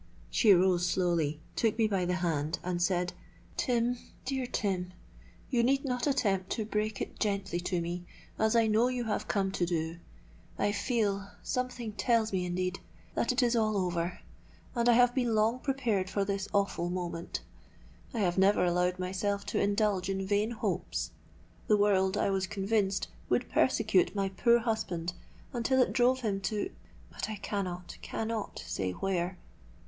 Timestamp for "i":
8.55-8.65, 10.57-10.71, 14.89-14.93, 18.11-18.21, 22.17-22.31, 27.29-27.35